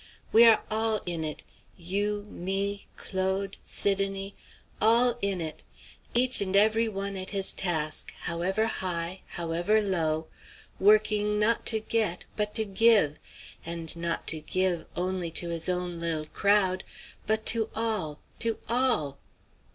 [0.31, 1.43] We are all in it;
[1.77, 4.33] you, me, Claude, Sidonie;
[4.81, 5.63] all in it!
[6.15, 10.25] Each and every at his task, however high, however low,
[10.79, 13.19] working not to get, but to give,
[13.63, 16.83] and not to give only to his own li'l' crowd,
[17.27, 19.19] but to all, to all!"